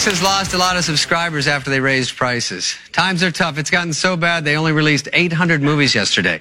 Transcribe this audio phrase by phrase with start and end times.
[0.00, 2.74] Netflix has lost a lot of subscribers after they raised prices.
[2.90, 3.58] Times are tough.
[3.58, 6.40] It's gotten so bad they only released 800 movies yesterday.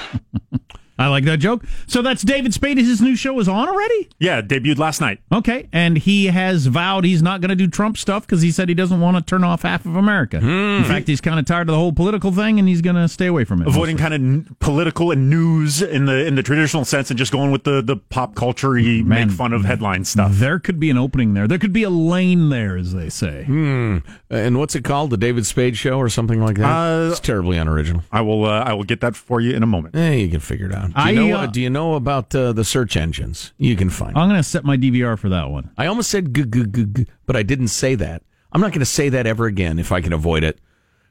[1.01, 1.65] I like that joke.
[1.87, 2.77] So that's David Spade.
[2.79, 4.09] His new show is on already?
[4.19, 5.21] Yeah, debuted last night.
[5.33, 5.69] Okay.
[5.73, 8.75] And he has vowed he's not going to do Trump stuff because he said he
[8.75, 10.37] doesn't want to turn off half of America.
[10.37, 13.09] In fact, he's kind of tired of the whole political thing and he's going to
[13.09, 13.69] stay away from it.
[13.69, 17.33] Avoiding kind of n- political and news in the in the traditional sense, and just
[17.33, 19.29] going with the the pop culture y Man.
[19.29, 20.33] make fun of headline stuff.
[20.35, 21.49] There could be an opening there.
[21.49, 23.45] There could be a lane there, as they say.
[23.49, 25.11] And what's it called?
[25.11, 26.65] The David Spade Show or something like that?
[26.71, 28.03] Uh, it's terribly unoriginal.
[28.13, 29.97] I will uh, I will get that for you in a moment.
[29.97, 30.90] Eh, you can figure it out.
[30.91, 33.53] Do I, know, uh, do you know about uh, the search engines?
[33.59, 34.17] You can find.
[34.17, 35.71] I'm going to set my DVR for that one.
[35.77, 38.23] I almost said g g g g, but I didn't say that.
[38.53, 40.61] I'm not going to say that ever again if I can avoid it.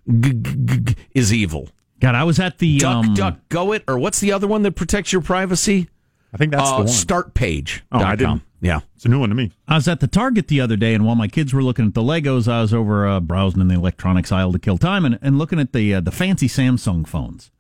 [0.08, 1.70] G g g g is evil.
[2.00, 4.62] God, I was at the Duck um, duck go it or what's the other one
[4.64, 5.90] that protects your privacy?
[6.34, 6.88] I think that's uh, the one.
[6.88, 7.84] Start page.
[7.92, 8.44] Oh, I didn't.
[8.62, 8.82] Yeah.
[8.96, 9.52] It's a new one to me.
[9.68, 11.94] I was at the Target the other day, and while my kids were looking at
[11.94, 15.18] the Legos, I was over uh, browsing in the electronics aisle to kill time and,
[15.22, 17.52] and looking at the uh, the fancy Samsung phones.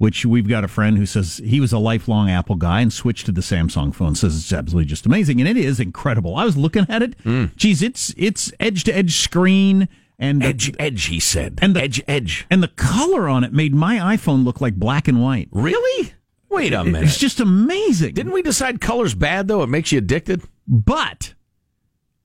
[0.00, 3.26] Which we've got a friend who says he was a lifelong Apple guy and switched
[3.26, 4.14] to the Samsung phone.
[4.14, 6.36] Says it's absolutely just amazing, and it is incredible.
[6.36, 7.14] I was looking at it.
[7.22, 7.44] Hmm.
[7.56, 11.04] Geez, it's it's edge to edge screen and the, Edge edge.
[11.04, 11.58] He said.
[11.60, 12.46] And the- edge edge.
[12.50, 15.48] and the color on it made my iPhone look like black and white.
[15.52, 16.12] Really?
[16.48, 17.02] Wait a minute.
[17.04, 18.14] It's just amazing.
[18.14, 19.62] Didn't we decide color's bad though?
[19.62, 20.42] It makes you addicted.
[20.66, 21.34] but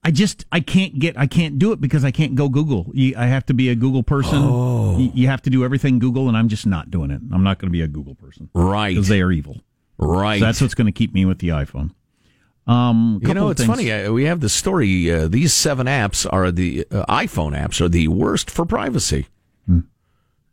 [0.06, 2.86] I just I can't get I can't do it because I can't go Google.
[2.94, 4.38] You, I have to be a Google person.
[4.40, 4.96] Oh.
[4.98, 7.20] You, you have to do everything Google, and I'm just not doing it.
[7.32, 8.94] I'm not going to be a Google person Right.
[8.94, 9.60] because they are evil.
[9.98, 10.38] Right.
[10.38, 11.90] So that's what's going to keep me with the iPhone.
[12.68, 13.90] Um, You know, it's funny.
[13.90, 15.10] Uh, we have the story.
[15.10, 19.26] Uh, these seven apps are the uh, iPhone apps are the worst for privacy.
[19.66, 19.80] Hmm.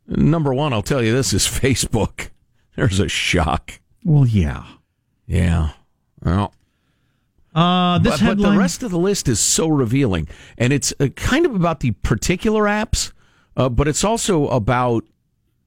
[0.08, 2.30] Number one, I'll tell you this is Facebook.
[2.76, 3.80] There's a shock.
[4.04, 4.64] Well, yeah.
[5.28, 5.74] Yeah.
[6.24, 6.54] Well,
[7.56, 10.28] Uh, this but, but the rest of the list is so revealing,
[10.58, 13.12] and it's uh, kind of about the particular apps,
[13.56, 15.04] uh, but it's also about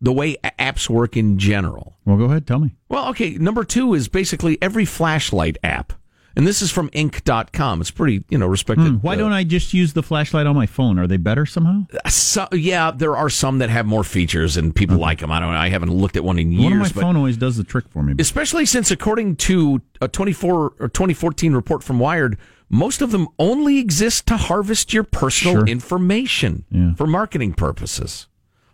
[0.00, 1.96] the way apps work in general.
[2.04, 2.46] well, go ahead.
[2.46, 2.74] Tell me.
[2.88, 3.30] Well, okay.
[3.38, 5.92] Number two is basically every flashlight app,
[6.36, 7.80] and this is from Inc.com.
[7.80, 8.86] It's pretty, you know, respected.
[8.88, 10.98] Hmm, Why don't I just use the flashlight on my phone?
[10.98, 11.86] Are they better somehow?
[12.08, 15.32] So, yeah, there are some that have more features and people like them.
[15.32, 15.54] I don't.
[15.54, 16.64] I haven't looked at one in years.
[16.64, 18.14] One of my phone always does the trick for me.
[18.18, 22.36] especially since, according to a 24 or 2014 report from Wired,
[22.68, 25.66] most of them only exist to harvest your personal Sure.
[25.66, 26.94] information Yeah.
[26.94, 28.26] for marketing purposes.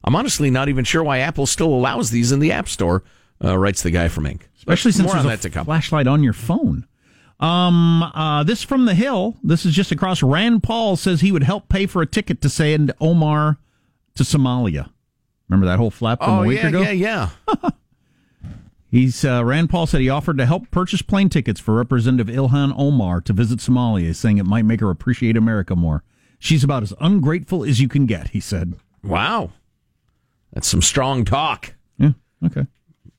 [0.05, 3.05] I'm honestly not even sure why Apple still allows these in the App Store.
[3.45, 4.43] Uh, writes the guy from Inc.
[4.57, 5.65] especially since more there's on a that to come.
[5.65, 6.87] flashlight on your phone.
[7.43, 9.37] Um, uh, this from the Hill.
[9.43, 10.23] This is just across.
[10.23, 13.59] Rand Paul says he would help pay for a ticket to send Omar
[14.15, 14.91] to Somalia.
[15.49, 16.83] Remember that whole flap from Oh a week yeah, ago?
[16.83, 17.31] yeah, yeah.
[17.49, 17.71] yeah.
[18.93, 22.75] He's uh, Rand Paul said he offered to help purchase plane tickets for Representative Ilhan
[22.77, 26.05] Omar to visit Somalia, saying it might make her appreciate America more.
[26.39, 28.75] She's about as ungrateful as you can get, he said.
[29.03, 29.53] Wow,
[30.53, 31.75] that's some strong talk.
[31.99, 32.11] Yeah,
[32.45, 32.67] okay.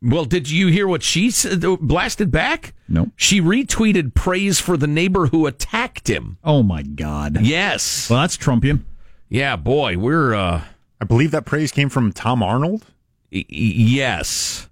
[0.04, 2.74] Well, did you hear what she said, blasted back?
[2.90, 3.10] Nope.
[3.16, 6.38] She retweeted praise for the neighbor who attacked him.
[6.44, 7.42] Oh my God.
[7.42, 8.10] Yes.
[8.10, 8.82] Well, that's Trumpian.
[9.30, 10.62] Yeah, boy, we're uh
[11.02, 12.84] I believe that praise came from Tom Arnold.
[13.32, 14.70] y- y- yes.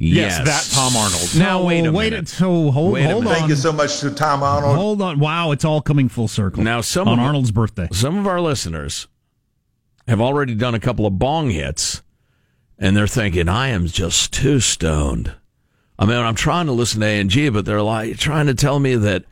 [0.00, 1.36] Yes, that Tom Arnold.
[1.36, 2.28] Now So, wait a wait minute.
[2.28, 3.26] So hold, Wait a minute.
[3.28, 3.34] on.
[3.34, 4.76] Thank you so much to Tom Arnold.
[4.76, 5.18] Hold on.
[5.18, 6.62] Wow, it's all coming full circle.
[6.62, 7.88] Now, some on of- Arnold's birthday.
[7.92, 9.08] Some of our listeners
[10.06, 12.02] have already done a couple of bong hits
[12.78, 15.34] and they're thinking I am just too stoned.
[15.98, 18.94] I mean, I'm trying to listen to A&G, but they're like trying to tell me
[18.94, 19.24] that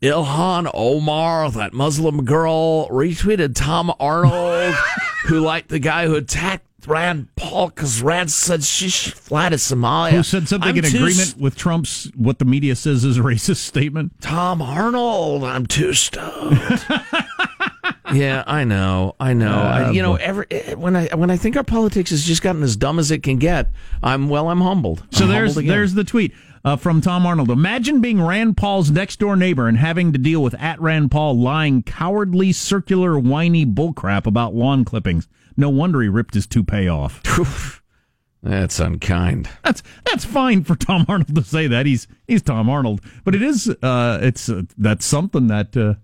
[0.00, 4.74] Ilhan Omar, that Muslim girl, retweeted Tom Arnold,
[5.26, 10.12] who liked the guy who attacked Rand Paul because Rand said she's fly to Somalia.
[10.12, 13.56] Who said something I'm in agreement with Trump's what the media says is a racist
[13.56, 14.12] statement?
[14.20, 16.58] Tom Arnold, I'm too stoned.
[18.12, 19.52] yeah, I know, I know.
[19.52, 22.62] I, you know, every eh, when I when I think our politics has just gotten
[22.62, 23.70] as dumb as it can get,
[24.02, 25.04] I'm well, I'm humbled.
[25.10, 26.32] So I'm there's humbled there's the tweet
[26.64, 27.50] uh, from Tom Arnold.
[27.50, 31.38] Imagine being Rand Paul's next door neighbor and having to deal with at Rand Paul
[31.38, 35.28] lying cowardly, circular, whiny bullcrap about lawn clippings.
[35.56, 37.80] No wonder he ripped his toupee off.
[38.42, 39.48] that's unkind.
[39.62, 41.86] That's that's fine for Tom Arnold to say that.
[41.86, 45.94] He's he's Tom Arnold, but it is uh, it's uh, that's something that uh,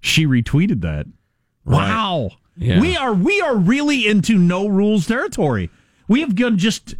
[0.00, 1.06] she retweeted that.
[1.64, 2.80] Wow, Yeah.
[2.80, 5.70] we are we are really into no rules territory.
[6.06, 6.94] We have gone just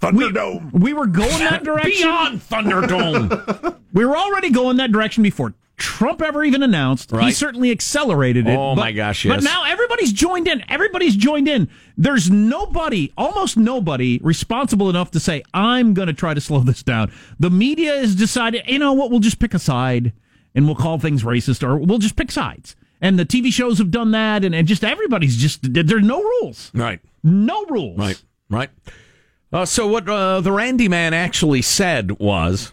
[0.00, 0.72] Thunderdome.
[0.72, 2.08] we were going that direction.
[2.08, 3.76] Beyond Thunderdome.
[3.94, 7.10] We were already going that direction before Trump ever even announced.
[7.10, 8.56] He certainly accelerated it.
[8.56, 10.62] Oh, but- my gosh, But now everybody's joined in.
[10.70, 11.68] Everybody's joined in.
[11.96, 16.82] There's nobody, almost nobody, responsible enough to say, I'm going to try to slow this
[16.82, 17.10] down.
[17.40, 20.12] The media has decided, you know what, we'll just pick a side.
[20.54, 22.76] and we'll call things racist or we'll just pick sides.
[23.00, 26.70] And the TV shows have done that, and, and just everybody's just there's no rules,
[26.74, 27.00] Right.
[27.24, 27.98] no rules.
[27.98, 28.70] Right, right.
[29.52, 32.72] Uh, so what uh, the Randy man actually said was,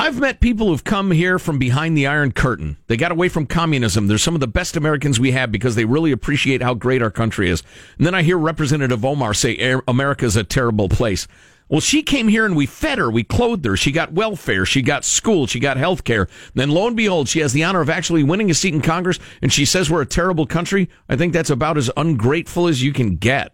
[0.00, 2.76] I've met people who've come here from behind the Iron Curtain.
[2.86, 4.06] They got away from communism.
[4.06, 7.10] They're some of the best Americans we have because they really appreciate how great our
[7.10, 7.64] country is.
[7.96, 11.26] And then I hear Representative Omar say America's a terrible place.
[11.68, 14.82] Well, she came here and we fed her, we clothed her, she got welfare, she
[14.82, 16.28] got school, she got health care.
[16.54, 19.18] Then lo and behold, she has the honor of actually winning a seat in Congress
[19.42, 20.88] and she says we're a terrible country.
[21.08, 23.52] I think that's about as ungrateful as you can get.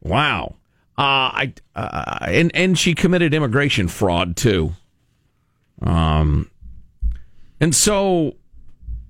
[0.00, 0.56] Wow.
[0.96, 4.74] Uh, I uh, and and she committed immigration fraud too.
[5.84, 6.50] Um,
[7.60, 8.34] and so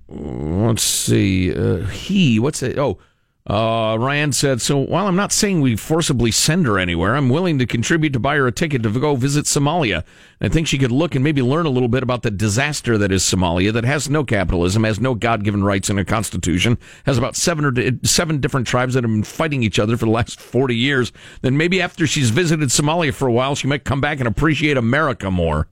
[0.07, 1.53] let's see.
[1.53, 2.77] Uh, he what's it?
[2.77, 2.99] Oh,
[3.47, 7.59] uh, Ryan said, so while I'm not saying we forcibly send her anywhere, I'm willing
[7.59, 10.03] to contribute to buy her a ticket to go visit Somalia.
[10.41, 13.11] I think she could look and maybe learn a little bit about the disaster that
[13.11, 17.19] is Somalia, that has no capitalism, has no God given rights in a constitution, has
[17.19, 17.73] about seven or
[18.03, 21.11] seven different tribes that have been fighting each other for the last 40 years.
[21.41, 24.75] Then maybe after she's visited Somalia for a while, she might come back and appreciate
[24.75, 25.67] America more.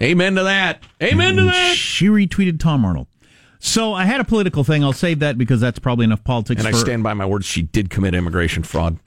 [0.00, 0.82] Amen to that.
[1.02, 1.76] Amen to that.
[1.76, 3.06] She retweeted Tom Arnold.
[3.58, 4.84] So I had a political thing.
[4.84, 6.62] I'll save that because that's probably enough politics.
[6.62, 7.46] And for, I stand by my words.
[7.46, 8.98] She did commit immigration fraud,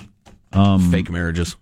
[0.51, 1.55] um, fake marriages.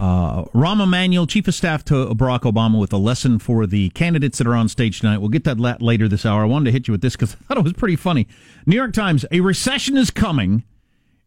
[0.00, 4.38] Uh, Rahm Emanuel, chief of staff to Barack Obama, with a lesson for the candidates
[4.38, 5.18] that are on stage tonight.
[5.18, 6.42] We'll get that later this hour.
[6.42, 8.26] I wanted to hit you with this because I thought it was pretty funny.
[8.64, 10.64] New York Times: A recession is coming.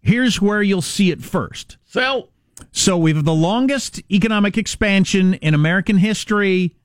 [0.01, 1.77] Here's where you'll see it first.
[1.85, 2.29] So,
[2.71, 6.75] so we have the longest economic expansion in American history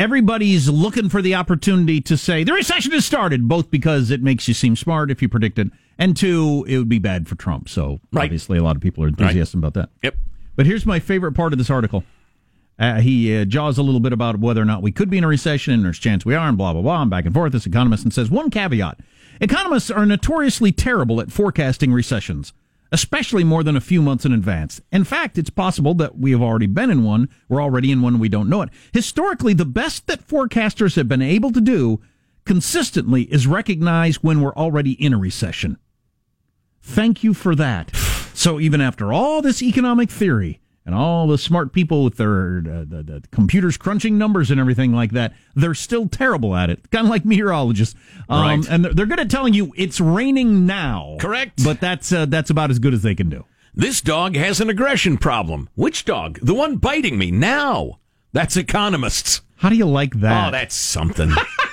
[0.00, 4.48] everybody's looking for the opportunity to say the recession has started, both because it makes
[4.48, 5.68] you seem smart if you predict it,
[5.98, 7.68] and two, it would be bad for Trump.
[7.68, 8.24] So right.
[8.24, 9.68] obviously, a lot of people are enthusiastic right.
[9.68, 9.90] about that.
[10.02, 10.16] Yep.
[10.56, 12.02] But here's my favorite part of this article.
[12.78, 15.24] Uh, he uh, jaws a little bit about whether or not we could be in
[15.24, 17.34] a recession, and there's a chance we are, and blah blah blah, and back and
[17.34, 17.52] forth.
[17.52, 18.98] This economist and says one caveat:
[19.38, 22.54] economists are notoriously terrible at forecasting recessions
[22.92, 24.80] especially more than a few months in advance.
[24.90, 27.28] In fact, it's possible that we have already been in one.
[27.48, 28.18] We're already in one.
[28.18, 28.70] We don't know it.
[28.92, 32.00] Historically, the best that forecasters have been able to do
[32.44, 35.78] consistently is recognize when we're already in a recession.
[36.82, 37.94] Thank you for that.
[38.34, 42.84] So even after all this economic theory, and all the smart people with their uh,
[42.86, 46.90] the, the, computers crunching numbers and everything like that, they're still terrible at it.
[46.90, 47.94] Kind of like meteorologists,
[48.28, 48.68] um, right.
[48.68, 51.16] and they're, they're good at telling you it's raining now.
[51.20, 53.44] Correct, but that's uh, that's about as good as they can do.
[53.74, 55.68] This dog has an aggression problem.
[55.74, 56.40] Which dog?
[56.42, 58.00] The one biting me now.
[58.32, 59.42] That's economists.
[59.56, 60.48] How do you like that?
[60.48, 61.30] Oh, that's something.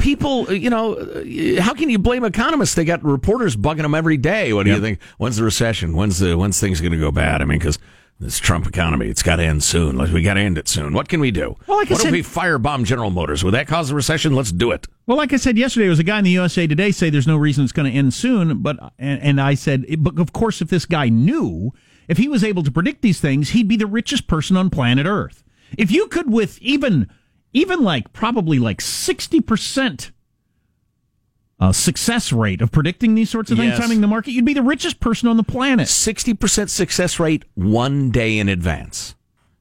[0.00, 2.74] people, you know, uh, how can you blame economists?
[2.74, 4.52] They got reporters bugging them every day.
[4.52, 4.76] What do yep.
[4.76, 5.02] you think?
[5.18, 5.94] When's the recession?
[5.94, 7.42] When's the when's things going to go bad?
[7.42, 7.78] I mean, because
[8.20, 9.96] this Trump economy, it's got to end soon.
[9.96, 10.92] Like, We got to end it soon.
[10.92, 11.56] What can we do?
[11.66, 13.42] Well, like what I said, if we firebomb General Motors?
[13.42, 14.34] Would that cause a recession?
[14.34, 14.86] Let's do it.
[15.06, 17.26] Well, like I said yesterday, there was a guy in the USA Today say there's
[17.26, 18.62] no reason it's going to end soon.
[18.62, 21.72] But and, and I said, eh, but of course, if this guy knew,
[22.08, 25.06] if he was able to predict these things, he'd be the richest person on planet
[25.06, 25.42] Earth.
[25.76, 27.10] If you could, with even
[27.54, 30.10] even like probably like sixty percent
[31.60, 33.78] uh, success rate of predicting these sorts of things, yes.
[33.78, 35.86] timing the market, you'd be the richest person on the planet.
[35.86, 39.14] 60% success rate one day in advance.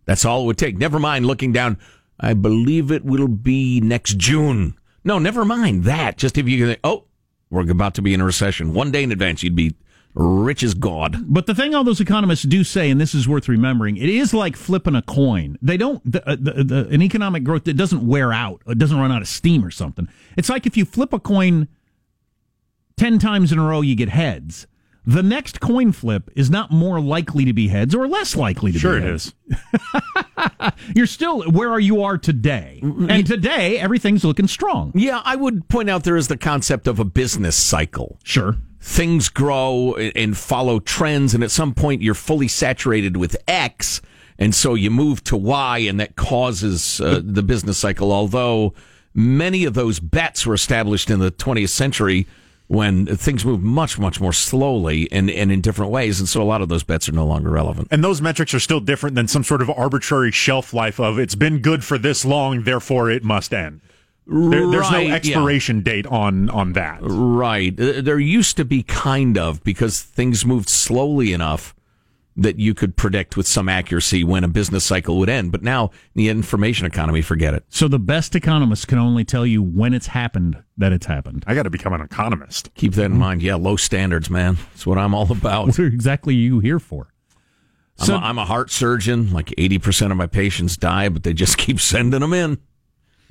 [0.05, 0.77] That's all it would take.
[0.77, 1.77] Never mind looking down.
[2.19, 4.75] I believe it will be next June.
[5.03, 6.17] No, never mind that.
[6.17, 7.05] Just if you can, oh,
[7.49, 8.73] we're about to be in a recession.
[8.73, 9.75] One day in advance, you'd be
[10.15, 11.25] rich as God.
[11.27, 14.33] But the thing all those economists do say, and this is worth remembering, it is
[14.33, 15.57] like flipping a coin.
[15.61, 18.97] They don't, the, uh, the, the, an economic growth that doesn't wear out, it doesn't
[18.97, 20.07] run out of steam or something.
[20.37, 21.67] It's like if you flip a coin
[22.97, 24.67] 10 times in a row you get heads.
[25.05, 28.79] The next coin flip is not more likely to be heads or less likely to
[28.79, 29.33] sure be heads.
[29.49, 30.71] Sure it is.
[30.95, 32.79] You're still where are you are today.
[32.81, 34.93] And today, everything's looking strong.
[34.95, 38.17] Yeah, I would point out there is the concept of a business cycle.
[38.23, 38.55] Sure.
[38.85, 44.01] Things grow and follow trends, and at some point you're fully saturated with X,
[44.37, 48.11] and so you move to Y, and that causes uh, the business cycle.
[48.11, 48.73] Although
[49.13, 52.27] many of those bets were established in the 20th century
[52.67, 56.19] when things move much, much more slowly and, and in different ways.
[56.19, 57.87] And so a lot of those bets are no longer relevant.
[57.89, 61.35] And those metrics are still different than some sort of arbitrary shelf life of it's
[61.35, 63.79] been good for this long, therefore it must end.
[64.25, 65.83] There, there's right, no expiration yeah.
[65.83, 66.99] date on on that.
[67.01, 67.75] Right.
[67.75, 71.75] There used to be kind of because things moved slowly enough
[72.35, 75.51] that you could predict with some accuracy when a business cycle would end.
[75.51, 77.63] But now, the information economy, forget it.
[77.69, 81.43] So the best economists can only tell you when it's happened that it's happened.
[81.47, 82.73] I got to become an economist.
[82.75, 83.41] Keep that in mind.
[83.43, 84.57] Yeah, low standards, man.
[84.71, 85.67] That's what I'm all about.
[85.67, 87.13] What are exactly you here for?
[87.99, 89.31] I'm, so, a, I'm a heart surgeon.
[89.31, 92.57] Like 80% of my patients die, but they just keep sending them in.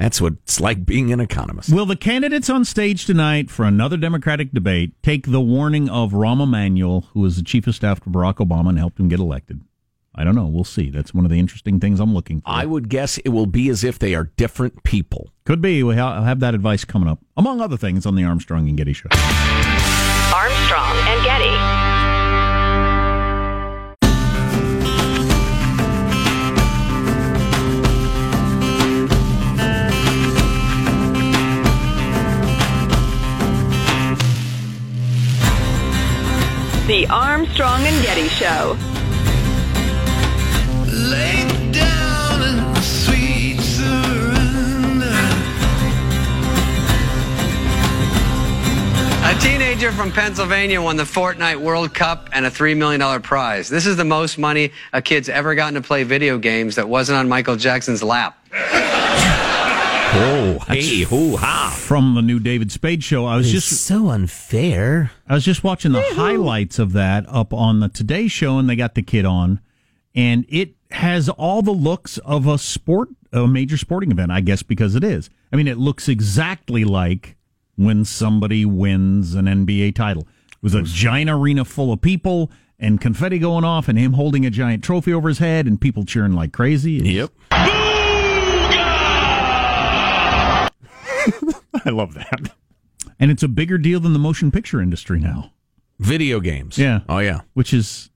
[0.03, 1.73] That's what it's like being an economist.
[1.73, 6.43] Will the candidates on stage tonight for another Democratic debate take the warning of Rahm
[6.43, 9.61] Emanuel, who was the chief of staff to Barack Obama and helped him get elected?
[10.13, 10.47] I don't know.
[10.47, 10.91] We'll see.
[10.91, 12.51] That's one of the interesting things I'm looking for.
[12.51, 15.31] I would guess it will be as if they are different people.
[15.45, 15.85] Could be.
[15.85, 19.09] We'll have that advice coming up, among other things, on the Armstrong and Getty Show.
[20.35, 21.72] Armstrong and Getty.
[36.93, 38.77] The Armstrong and Getty Show.
[49.25, 53.71] A teenager from Pennsylvania won the Fortnite World Cup and a $3 million prize.
[53.71, 57.17] This is the most money a kid's ever gotten to play video games that wasn't
[57.17, 58.37] on Michael Jackson's lap.
[60.15, 61.75] Oh, hey, hoo ha!
[61.75, 65.11] From the new David Spade show, I was it's just so unfair.
[65.27, 68.77] I was just watching the highlights of that up on the Today Show, and they
[68.77, 69.61] got the kid on,
[70.15, 74.63] and it has all the looks of a sport, a major sporting event, I guess,
[74.63, 75.31] because it is.
[75.51, 77.37] I mean, it looks exactly like
[77.77, 80.25] when somebody wins an NBA title.
[80.51, 84.45] It was a giant arena full of people and confetti going off, and him holding
[84.45, 86.93] a giant trophy over his head, and people cheering like crazy.
[86.93, 87.31] Yep.
[91.85, 92.53] I love that.
[93.19, 95.53] And it's a bigger deal than the motion picture industry now.
[95.99, 96.79] Video games.
[96.79, 97.01] Yeah.
[97.09, 97.43] Oh, yeah.
[97.55, 98.11] Which is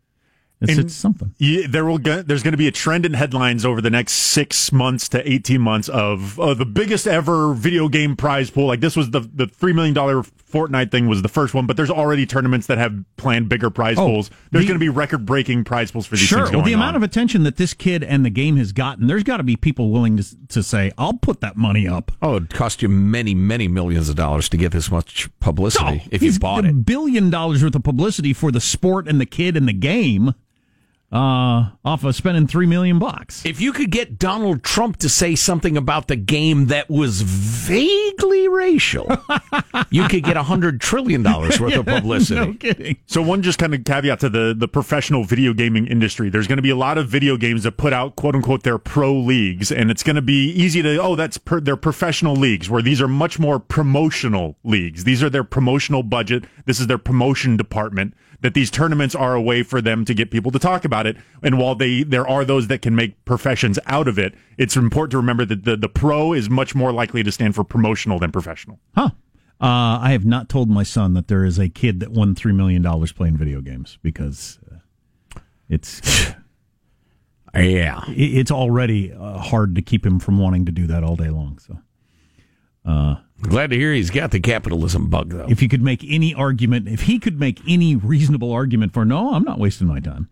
[0.60, 1.34] it's, it's something.
[1.38, 4.12] Yeah, there will get, there's going to be a trend in headlines over the next
[4.14, 8.66] six months to eighteen months of uh, the biggest ever video game prize pool.
[8.66, 10.22] Like this was the the three million dollar
[10.56, 13.98] Fortnite thing was the first one, but there's already tournaments that have planned bigger prize
[13.98, 14.30] oh, pools.
[14.50, 16.38] There's the, going to be record breaking prize pools for these sure.
[16.38, 16.50] things.
[16.50, 16.58] Sure.
[16.58, 16.80] Well, the on.
[16.80, 19.56] amount of attention that this kid and the game has gotten, there's got to be
[19.56, 23.34] people willing to to say, "I'll put that money up." Oh, it cost you many,
[23.34, 26.86] many millions of dollars to get this much publicity oh, if you bought a it.
[26.86, 30.34] Billion dollars worth of publicity for the sport and the kid and the game
[31.12, 33.44] uh, off of spending three million bucks.
[33.46, 38.48] If you could get Donald Trump to say something about the game that was vaguely
[38.48, 39.06] racial,
[39.90, 42.40] you could get a hundred trillion dollars worth of publicity.
[42.40, 42.96] no kidding.
[43.06, 46.28] So one just kind of caveat to the the professional video gaming industry.
[46.28, 48.78] There's going to be a lot of video games that put out quote unquote their
[48.78, 52.68] pro leagues, and it's going to be easy to oh that's per, their professional leagues
[52.68, 55.04] where these are much more promotional leagues.
[55.04, 56.44] These are their promotional budget.
[56.64, 60.30] This is their promotion department that these tournaments are a way for them to get
[60.30, 61.16] people to talk about it.
[61.42, 65.12] And while they there are those that can make professions out of it, it's important
[65.12, 68.32] to remember that the, the pro is much more likely to stand for promotional than
[68.32, 68.78] professional.
[68.94, 69.10] Huh.
[69.58, 72.54] Uh, I have not told my son that there is a kid that won $3
[72.54, 76.32] million playing video games because uh, it's.
[77.54, 78.02] yeah.
[78.08, 81.58] It's already uh, hard to keep him from wanting to do that all day long.
[81.58, 81.78] So.
[82.84, 85.46] Uh, Glad to hear he's got the capitalism bug, though.
[85.48, 89.34] If you could make any argument, if he could make any reasonable argument for no,
[89.34, 90.30] I'm not wasting my time,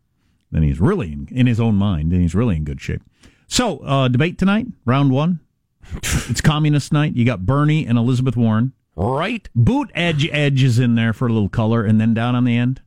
[0.51, 3.03] then he's really in, in his own mind, and he's really in good shape.
[3.47, 5.41] So, uh, debate tonight, round one.
[6.03, 7.15] it's communist night.
[7.15, 8.73] You got Bernie and Elizabeth Warren.
[8.97, 9.49] Right.
[9.57, 12.81] Buttigieg is in there for a little color, and then down on the end,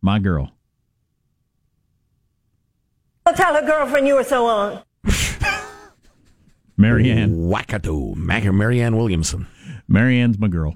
[0.00, 0.52] my girl.
[3.26, 4.82] I'll tell her girlfriend you were so on.
[6.76, 7.48] Marianne.
[7.48, 8.14] Wackadoo.
[8.16, 9.46] Marianne Williamson.
[9.88, 10.74] Marianne's my girl.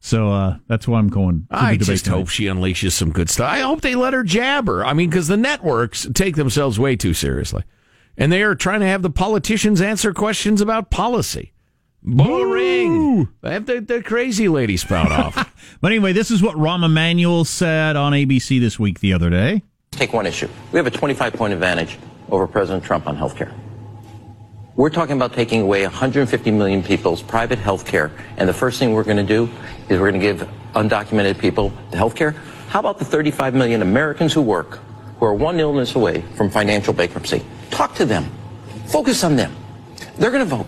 [0.00, 1.46] So uh, that's why I'm going.
[1.50, 2.16] I just tonight.
[2.16, 3.50] hope she unleashes some good stuff.
[3.50, 4.84] I hope they let her jabber.
[4.84, 7.64] I mean, because the networks take themselves way too seriously,
[8.16, 11.52] and they are trying to have the politicians answer questions about policy.
[12.02, 13.28] Boring.
[13.42, 15.34] Have the, the crazy lady spout off.
[15.80, 19.62] but anyway, this is what Rahm Emanuel said on ABC this week the other day.
[19.90, 20.48] Take one issue.
[20.70, 21.98] We have a 25 point advantage
[22.30, 23.52] over President Trump on health care.
[24.76, 28.12] We're talking about taking away 150 million people's private health care.
[28.36, 29.44] And the first thing we're going to do
[29.88, 32.32] is we're going to give undocumented people the health care.
[32.68, 34.80] How about the 35 million Americans who work,
[35.18, 37.42] who are one illness away from financial bankruptcy?
[37.70, 38.30] Talk to them.
[38.84, 39.56] Focus on them.
[40.18, 40.66] They're going to vote.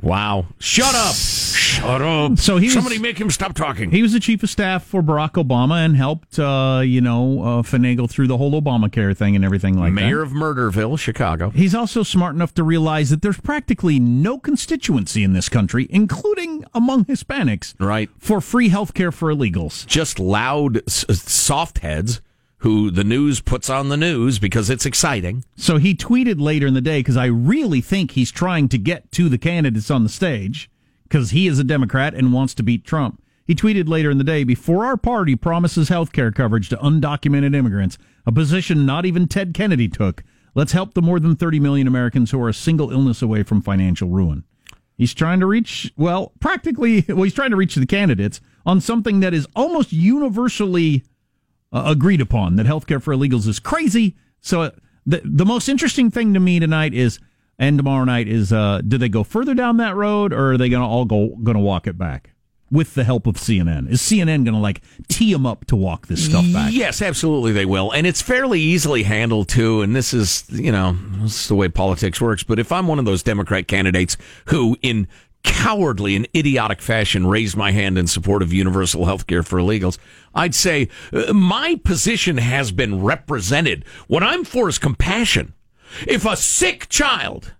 [0.00, 0.46] Wow.
[0.58, 1.14] Shut up.
[1.70, 2.38] Shut up.
[2.38, 3.90] So he somebody was, make him stop talking.
[3.92, 7.62] He was the chief of staff for Barack Obama and helped, uh, you know, uh,
[7.62, 10.06] finagle through the whole Obamacare thing and everything like Mayor that.
[10.06, 11.50] Mayor of Murderville, Chicago.
[11.50, 16.64] He's also smart enough to realize that there's practically no constituency in this country, including
[16.74, 19.86] among Hispanics, right, for free health care for illegals.
[19.86, 22.20] Just loud, soft heads
[22.58, 25.44] who the news puts on the news because it's exciting.
[25.56, 29.10] So he tweeted later in the day because I really think he's trying to get
[29.12, 30.68] to the candidates on the stage
[31.10, 33.22] because he is a Democrat and wants to beat Trump.
[33.44, 37.54] He tweeted later in the day before our party promises health care coverage to undocumented
[37.54, 40.22] immigrants, a position not even Ted Kennedy took.
[40.54, 43.60] Let's help the more than 30 million Americans who are a single illness away from
[43.60, 44.44] financial ruin.
[44.96, 49.18] He's trying to reach, well, practically, well, he's trying to reach the candidates on something
[49.20, 51.02] that is almost universally
[51.72, 54.16] uh, agreed upon that healthcare for illegals is crazy.
[54.40, 54.70] So uh,
[55.06, 57.18] the the most interesting thing to me tonight is
[57.60, 60.70] and tomorrow night is uh, do they go further down that road or are they
[60.70, 62.32] going to all go going to walk it back
[62.70, 63.90] with the help of CNN?
[63.90, 66.72] Is CNN going to like tee them up to walk this stuff back?
[66.72, 67.92] Yes, absolutely they will.
[67.92, 69.82] And it's fairly easily handled too.
[69.82, 72.42] And this is, you know, this is the way politics works.
[72.42, 75.06] But if I'm one of those Democrat candidates who in
[75.42, 79.98] cowardly and idiotic fashion raised my hand in support of universal health care for illegals,
[80.34, 83.84] I'd say uh, my position has been represented.
[84.06, 85.52] What I'm for is compassion.
[86.06, 87.54] If a sick child,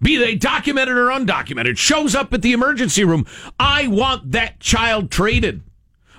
[0.00, 3.26] be they documented or undocumented, shows up at the emergency room,
[3.58, 5.62] I want that child treated.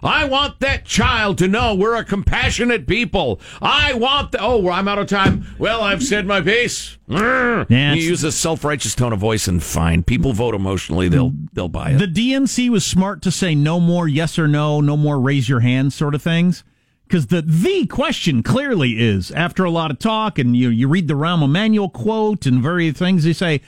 [0.04, 3.40] I want that child to know we're a compassionate people.
[3.62, 5.46] I want the, oh, I'm out of time.
[5.58, 6.98] Well, I've said my piece.
[7.10, 7.66] Mm.
[7.70, 10.04] Yeah, you use a self-righteous tone of voice and fine.
[10.04, 11.10] People vote emotionally.
[11.10, 11.98] They'll, they'll buy it.
[11.98, 15.62] The DNC was smart to say no more yes or no, no more raise your
[15.62, 16.64] hand sort of things.
[17.08, 21.08] Because the the question clearly is after a lot of talk and you you read
[21.08, 23.62] the Rahm Emanuel quote and various things they say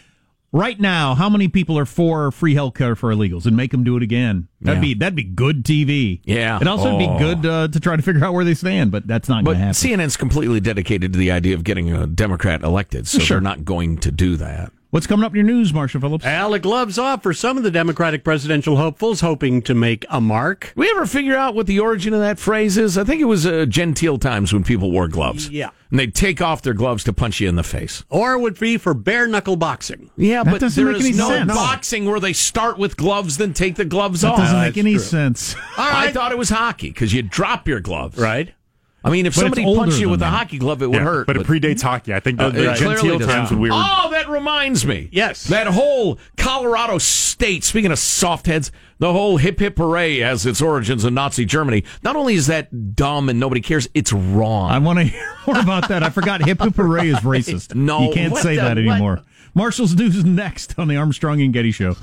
[0.51, 3.83] right now how many people are for free health care for illegals and make them
[3.83, 4.87] do it again that'd Yeah.
[4.89, 6.57] be that'd be good TV Yeah.
[6.59, 7.13] and also it'd Oh.
[7.17, 9.51] be good uh, to try to figure out where they stand but that's not But
[9.51, 13.19] going to happen CNN's completely dedicated to the idea of getting a Democrat elected, so
[13.19, 13.35] Sure.
[13.35, 14.71] they're not going to do that.
[14.91, 17.69] What's coming up in your news Marshall Phillips Alec gloves off for some of the
[17.69, 20.73] Democratic presidential hopefuls hoping to make a mark.
[20.75, 22.97] We ever figure out what the origin of that phrase is?
[22.97, 25.47] I think it was uh, genteel times when people wore gloves.
[25.51, 25.69] Yeah.
[25.91, 28.03] And they'd take off their gloves to punch you in the face.
[28.09, 30.09] Or it would be for bare knuckle boxing.
[30.17, 31.53] Yeah, That but doesn't there make is any no sense.
[31.53, 34.37] boxing where they start with gloves, then take the gloves that off.
[34.39, 35.03] doesn't that's make any true.
[35.03, 38.17] sense I thought it was hockey because you drop your gloves.
[38.17, 38.55] Right?
[39.03, 41.03] I mean, if But somebody punched you than with a hockey glove, it would Yeah,
[41.03, 41.27] hurt.
[41.27, 42.13] but it predates hockey.
[42.13, 44.85] I think the, Uh, the it clearly genteel times when we were Oh, that reminds
[44.85, 45.07] me.
[45.13, 45.45] Yes.
[45.45, 50.61] That whole Colorado state, speaking of soft heads, the whole hip hip hooray has its
[50.61, 51.85] origins in Nazi Germany.
[52.03, 54.69] Not only is that dumb and nobody cares, it's wrong.
[54.69, 56.03] I want to hear more about that.
[56.03, 57.73] I forgot hip hip hooray is racist.
[57.79, 58.77] No, you can't say the- that what?
[58.79, 59.21] anymore.
[59.55, 61.95] Marshall's news is next on the Armstrong and Getty Show.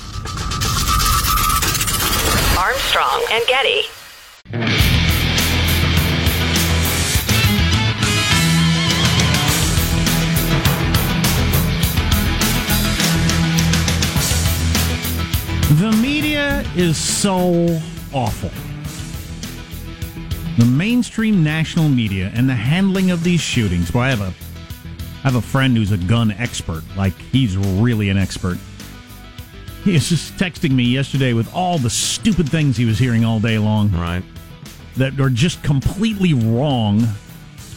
[2.59, 4.86] Armstrong and Getty.
[16.77, 17.81] Is so
[18.13, 18.51] awful.
[20.59, 23.95] The mainstream national media and the handling of these shootings.
[23.95, 24.35] Well, I have a
[25.25, 26.85] I have a friend who's a gun expert.
[26.97, 28.59] Like he's really an expert.
[29.85, 33.41] He was just texting me yesterday with all the stupid things he was hearing all
[33.41, 34.23] day long right.
[34.97, 37.07] that are just completely wrong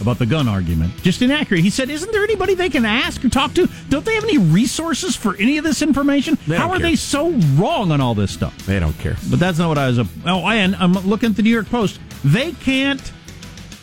[0.02, 0.96] about the gun argument.
[1.02, 1.62] Just inaccurate.
[1.62, 3.68] He said, Isn't there anybody they can ask or talk to?
[3.90, 6.36] Don't they have any resources for any of this information?
[6.48, 6.90] How are care.
[6.90, 8.56] they so wrong on all this stuff?
[8.66, 9.18] They don't care.
[9.30, 10.00] But that's not what I was.
[10.00, 12.00] Oh, and I'm looking at the New York Post.
[12.24, 13.02] They can't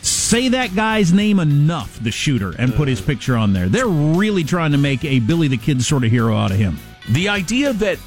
[0.01, 3.05] say that guy's name enough, the shooter, and put his uh.
[3.05, 3.69] picture on there.
[3.69, 6.77] They're really trying to make a Billy the Kid sort of hero out of him.
[7.09, 7.99] The idea that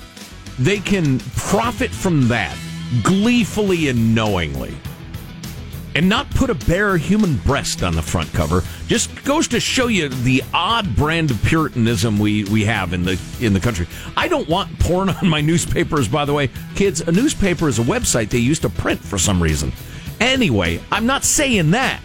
[0.59, 2.57] they can profit from that
[3.03, 4.75] gleefully and knowingly
[5.94, 9.88] and not put a bare human breast on the front cover just goes to show
[9.88, 13.87] you the odd brand of puritanism we, we have in the in the country.
[14.16, 16.50] I don't want porn on my newspapers by the way.
[16.74, 19.72] Kids, a newspaper is a website they used to print for some reason.
[20.20, 22.00] Anyway, I'm not saying that.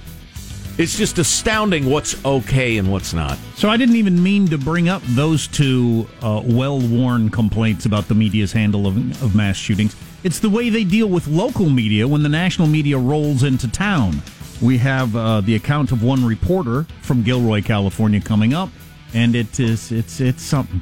[0.77, 3.37] It's just astounding what's okay and what's not.
[3.55, 8.15] So I didn't even mean to bring up those two uh, well-worn complaints about the
[8.15, 9.95] media's handle of, of mass shootings.
[10.25, 14.23] It's the way they deal with local media when the national media rolls into town.
[14.59, 18.69] We have uh, the account of one reporter from Gilroy, California, coming up,
[19.13, 20.81] and it is it's it's something.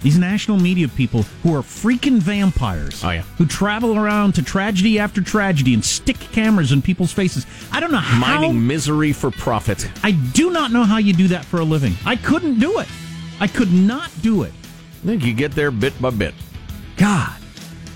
[0.00, 3.04] These national media people who are freaking vampires.
[3.04, 3.22] Oh, yeah.
[3.38, 7.46] Who travel around to tragedy after tragedy and stick cameras in people's faces.
[7.70, 8.18] I don't know how.
[8.18, 9.88] Mining misery for profit.
[10.02, 11.94] I do not know how you do that for a living.
[12.04, 12.88] I couldn't do it.
[13.38, 14.52] I could not do it.
[15.04, 16.34] I think you get there bit by bit.
[16.96, 17.41] God.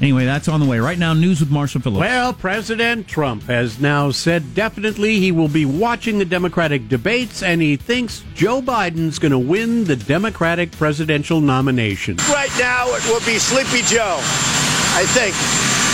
[0.00, 0.78] Anyway, that's on the way.
[0.78, 2.00] Right now, news with Marshall Phillips.
[2.00, 7.62] Well, President Trump has now said definitely he will be watching the Democratic debates and
[7.62, 12.16] he thinks Joe Biden's going to win the Democratic presidential nomination.
[12.28, 15.34] Right now, it will be Sleepy Joe, I think.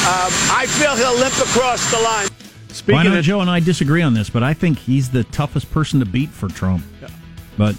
[0.03, 2.27] Um, I feel he'll limp across the line.
[2.29, 5.11] well, I Speaking know of Joe and I disagree on this, but I think he's
[5.11, 6.85] the toughest person to beat for Trump.
[7.57, 7.77] But,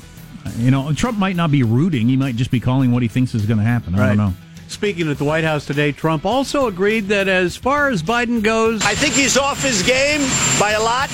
[0.58, 2.08] you know, Trump might not be rooting.
[2.08, 3.94] He might just be calling what he thinks is going to happen.
[3.96, 4.08] I Right.
[4.10, 4.34] don't know.
[4.68, 8.84] Speaking at the White House today, Trump also agreed that as far as Biden goes,
[8.84, 10.22] I think he's off his game
[10.60, 11.10] by a lot.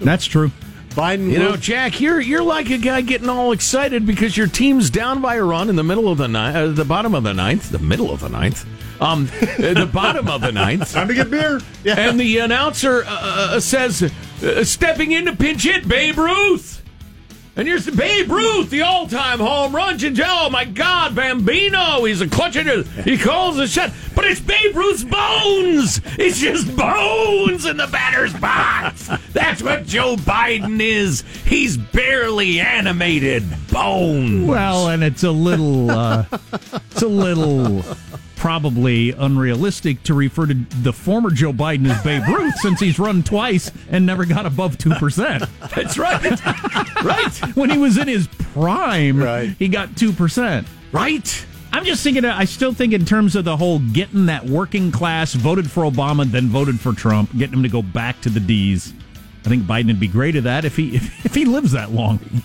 [0.00, 0.50] That's true.
[0.90, 1.30] Biden.
[1.30, 5.20] You know, Jack, you're you're like a guy getting all excited because your team's down
[5.20, 7.70] by a run in the middle of the ninth, uh, the bottom of the ninth,
[7.70, 8.66] the middle of the ninth,
[9.00, 10.92] um, uh, the bottom of the ninth.
[10.94, 11.60] Time to get beer.
[11.84, 11.94] Yeah.
[11.98, 14.02] And the announcer uh, uh, says,
[14.42, 16.77] uh, stepping in to pinch hit, Babe Ruth.
[17.58, 20.02] And here's the Babe Ruth, the all-time home run.
[20.04, 22.04] And oh my God, Bambino!
[22.04, 22.86] He's a clutching it.
[22.86, 26.00] He calls the shot, but it's Babe Ruth's bones.
[26.20, 29.10] It's just bones in the batter's box.
[29.32, 31.24] That's what Joe Biden is.
[31.46, 33.42] He's barely animated
[33.72, 34.46] bones.
[34.46, 36.26] Well, and it's a little, uh,
[36.92, 37.82] it's a little
[38.38, 43.22] probably unrealistic to refer to the former Joe Biden as Babe Ruth since he's run
[43.22, 45.44] twice and never got above two percent.
[45.74, 46.22] That's right.
[47.04, 47.34] right.
[47.56, 49.54] When he was in his prime, Right.
[49.58, 50.66] he got two percent.
[50.92, 51.44] Right.
[51.72, 52.24] I'm just thinking.
[52.24, 56.24] I still think in terms of the whole getting that working class voted for Obama,
[56.24, 58.94] then voted for Trump, getting him to go back to the D's.
[59.44, 61.90] I think Biden would be great at that if he if, if he lives that
[61.92, 62.20] long.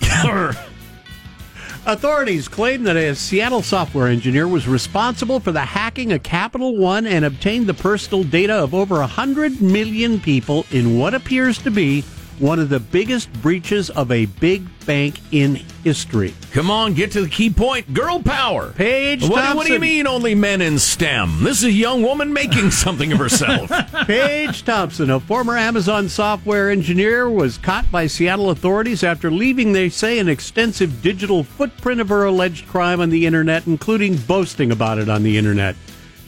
[1.86, 7.06] Authorities claim that a Seattle software engineer was responsible for the hacking of Capital One
[7.06, 12.02] and obtained the personal data of over 100 million people in what appears to be
[12.38, 16.34] one of the biggest breaches of a big bank in history.
[16.52, 17.92] Come on, get to the key point.
[17.94, 18.72] Girl power.
[18.72, 21.44] Paige What, what do you mean only men in STEM?
[21.44, 23.70] This is a young woman making something of herself.
[24.06, 29.88] Paige Thompson, a former Amazon software engineer, was caught by Seattle authorities after leaving, they
[29.88, 34.98] say, an extensive digital footprint of her alleged crime on the internet, including boasting about
[34.98, 35.76] it on the internet.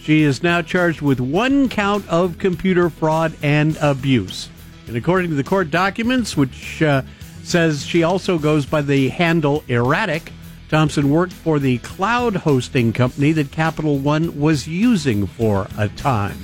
[0.00, 4.48] She is now charged with one count of computer fraud and abuse.
[4.86, 7.02] And according to the court documents, which uh,
[7.42, 10.32] says she also goes by the handle Erratic,
[10.68, 16.38] Thompson worked for the cloud hosting company that Capital One was using for a time.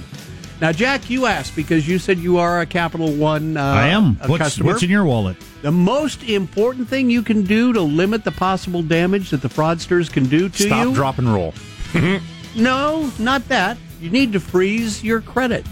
[0.60, 3.56] Now, Jack, you asked because you said you are a Capital One.
[3.56, 4.16] Uh, I am.
[4.20, 4.70] a What's, customer.
[4.72, 5.36] what's in your wallet?
[5.62, 10.10] the most important thing you can do to limit the possible damage that the fraudsters
[10.12, 10.94] can do to Stop, you?
[10.94, 11.54] drop, and roll.
[12.54, 13.78] No, not that.
[14.02, 15.64] You need to freeze your credit.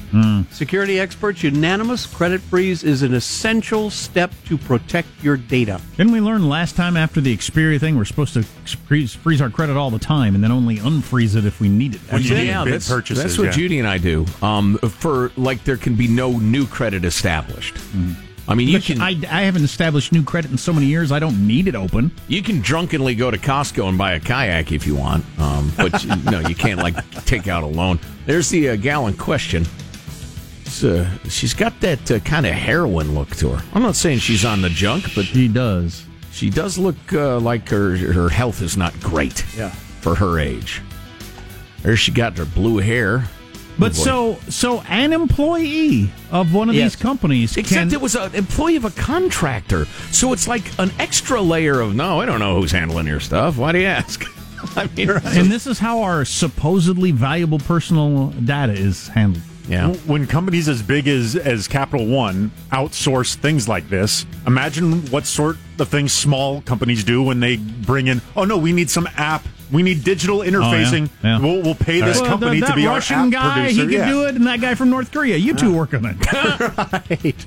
[0.52, 5.80] Security experts unanimous credit freeze is an essential step to protect your data.
[5.96, 9.50] Didn't we learn last time after the Experian thing we're supposed to freeze, freeze our
[9.50, 12.00] credit all the time and then only unfreeze it if we need it?
[12.02, 13.50] When you need yeah, that's, purchases, that's what yeah.
[13.50, 14.24] Judy and I do.
[14.42, 17.76] Um, for like, there can be no new credit established.
[18.50, 21.12] I mean, you can I, I haven't established new credit in so many years.
[21.12, 22.10] I don't need it open.
[22.28, 26.02] you can drunkenly go to Costco and buy a kayak if you want, um, but
[26.04, 28.00] you, no, you can't like take out a loan.
[28.26, 29.64] There's the uh, gal in question.
[30.82, 33.64] Uh, she's got that uh, kind of heroin look to her.
[33.74, 36.06] I'm not saying she's on the junk, but She does.
[36.32, 39.44] She does look uh, like her her health is not great.
[39.56, 39.70] Yeah.
[40.00, 40.80] For her age.
[41.82, 43.24] There she got her blue hair.
[43.80, 46.92] But so so an employee of one of Yes.
[46.94, 49.86] these companies Except can it was an employee of a contractor.
[50.12, 53.56] So it's like an extra layer of no, I don't know who's handling your stuff.
[53.56, 54.24] Why do you ask?
[54.76, 59.42] I mean, and this is how our supposedly valuable personal data is handled.
[59.68, 59.94] yeah.
[60.06, 65.56] When companies as big as as Capital One outsource things like this, imagine what sort
[65.78, 68.20] of things small companies do when they bring in.
[68.36, 69.44] Oh no, we need some app.
[69.72, 71.08] We need digital oh, interfacing.
[71.08, 71.38] Oh, yeah.
[71.40, 73.82] We'll, we'll pay this Well, company the- to that be Russian our app guy, producer.
[73.82, 74.10] he can Yeah.
[74.10, 75.36] do it, and that guy from North Korea.
[75.36, 76.16] You two work on it.
[77.22, 77.46] Right.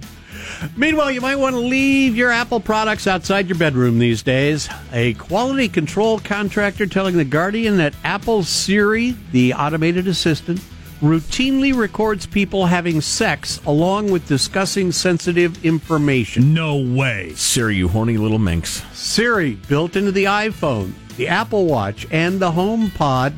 [0.78, 4.70] Meanwhile, you might want to leave your Apple products outside your bedroom these days.
[4.94, 10.62] A quality control contractor telling The Guardian that Apple's Siri, the automated assistant,
[11.02, 16.54] routinely records people having sex along with discussing sensitive information.
[16.54, 17.34] no way.
[17.36, 18.84] Siri, you horny little minx.
[18.94, 23.34] Siri, built into the iPhone, the Apple Watch, and the HomePod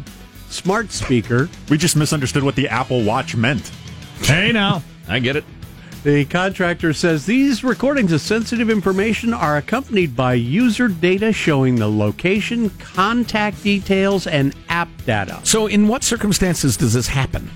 [0.49, 1.49] smart speaker.
[1.69, 3.71] We just misunderstood what the Apple Watch meant.
[4.21, 4.81] Hey now.
[5.07, 5.43] I get it.
[6.03, 11.89] The contractor says these recordings of sensitive information are accompanied by user data showing the
[11.89, 15.39] location, contact details, and app data.
[15.43, 17.49] So in what circumstances does this happen?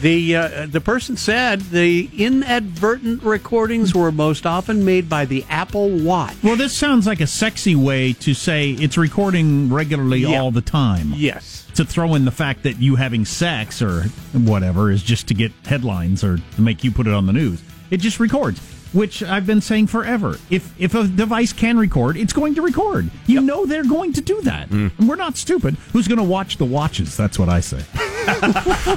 [0.00, 5.90] The uh, the person said the inadvertent recordings were most often made by the Apple
[5.90, 6.36] Watch.
[6.44, 10.40] Well, this sounds like a sexy way to say it's recording regularly Yeah.
[10.40, 11.12] all the time.
[11.16, 11.66] Yes.
[11.74, 15.50] To throw in the fact that you having sex or whatever is just to get
[15.64, 17.60] headlines or to make you put it on the news.
[17.90, 18.60] It just records,
[18.92, 20.38] which I've been saying forever.
[20.48, 23.10] If if a device can record, it's going to record.
[23.26, 24.70] You know they're going to do that.
[24.70, 25.74] And we're not stupid.
[25.92, 27.16] Who's going to watch the watches?
[27.16, 27.82] That's what I say.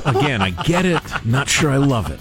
[0.05, 1.01] Again, I get it.
[1.25, 2.19] Not sure I love it.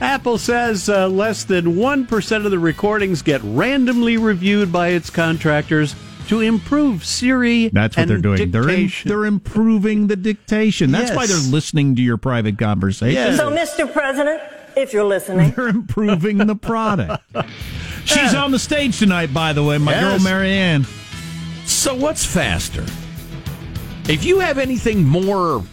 [0.00, 5.94] Apple says uh, less than 1% of the recordings get randomly reviewed by its contractors
[6.28, 8.50] to improve Siri That's what and they're doing.
[8.50, 10.92] They're in, they're improving the dictation.
[10.92, 13.14] That's why they're listening to your private conversation.
[13.14, 13.36] Yes.
[13.36, 13.92] So, Mr.
[13.92, 14.40] President,
[14.76, 17.22] if you're listening, They're improving the product.
[18.04, 20.86] She's on the stage tonight, by the way, my girl Marianne.
[21.66, 22.84] So what's faster?
[24.10, 25.64] If you have anything more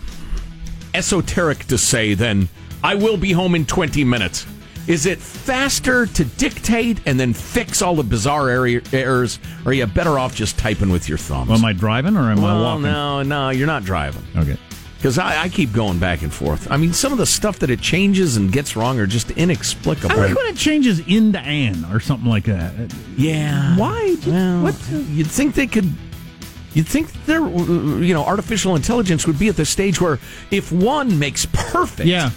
[0.93, 2.49] esoteric to say than
[2.83, 4.45] I will be home in 20 minutes,
[4.87, 9.73] is it faster to dictate and then fix all the bizarre area, errors, or are
[9.73, 11.51] you better off just typing with your thumbs?
[11.51, 12.83] Am I driving or am I well, walking?
[12.83, 14.23] no, no, you're not driving.
[14.35, 14.57] Okay.
[14.97, 16.69] Because I, I keep going back and forth.
[16.69, 20.11] I mean, some of the stuff that it changes and gets wrong are just inexplicable.
[20.11, 22.73] I like when it changes into Anne or something like that.
[23.15, 23.77] Yeah.
[23.77, 24.17] Why?
[24.27, 24.75] Well, what?
[24.91, 25.93] You'd think they could.
[26.73, 30.19] You'd think there, you know, artificial intelligence would be at the stage where
[30.51, 32.29] if one makes perfect, Yeah.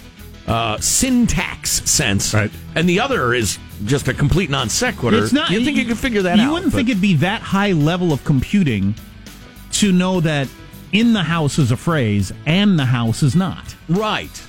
[0.46, 2.50] uh, syntax sense, Right.
[2.74, 5.22] and the other is just a complete non sequitur.
[5.22, 5.50] It's not.
[5.50, 6.46] You think you could figure that you out?
[6.46, 8.94] You wouldn't but- think it'd be that high level of computing
[9.72, 10.48] to know that
[10.92, 13.74] in the house is a phrase and the house is not.
[13.88, 14.42] right.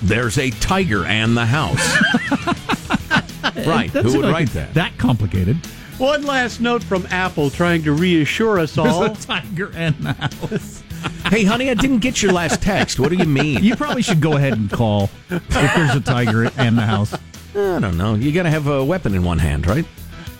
[0.00, 1.96] There's a tiger and the house.
[3.66, 3.92] right.
[3.92, 4.74] That's Who would like write that?
[4.74, 5.58] That complicated.
[5.98, 9.00] One last note from Apple trying to reassure us all.
[9.00, 10.84] There's a tiger and the house.
[11.26, 13.00] hey, honey, I didn't get your last text.
[13.00, 13.64] What do you mean?
[13.64, 17.12] You probably should go ahead and call if there's a tiger and the house.
[17.14, 18.14] I don't know.
[18.14, 19.84] You got to have a weapon in one hand, right?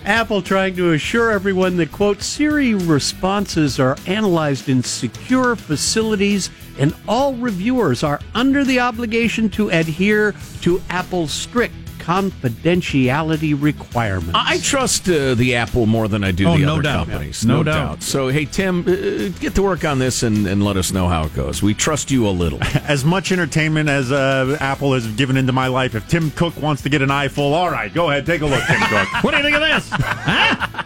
[0.05, 6.95] Apple trying to assure everyone that, quote, Siri responses are analyzed in secure facilities and
[7.09, 11.75] all reviewers are under the obligation to adhere to Apple's strict
[12.09, 14.33] confidentiality requirements.
[14.35, 17.07] I I trust uh, the Apple more than I do Oh, the no other doubt.
[17.09, 17.45] companies.
[17.45, 17.89] No No, doubt.
[17.89, 18.03] doubt.
[18.03, 21.25] So, hey, Tim, uh, get to work on this and, and let us know how
[21.25, 21.63] it goes.
[21.63, 22.59] We trust you a little.
[22.89, 26.83] As much entertainment as uh, Apple has given into my life, if Tim Cook wants
[26.83, 29.09] to get an eyeful, all right, go ahead, take a look, Tim Cook.
[29.23, 29.89] What do you think of this?
[29.93, 30.83] Huh?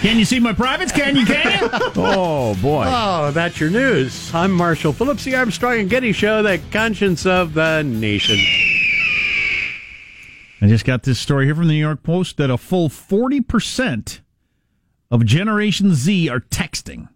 [0.00, 0.92] Can you see my privates?
[0.92, 1.24] Can you?
[1.26, 1.68] Can you?
[1.96, 2.84] oh, boy.
[2.86, 4.34] Oh, that's your news.
[4.34, 8.38] I'm Marshall Phillips, the Armstrong and Getty Show, the conscience of the nation.
[10.64, 14.20] I just got this story here from the New York Post that a full 40%
[15.10, 17.08] of Generation Z are texting.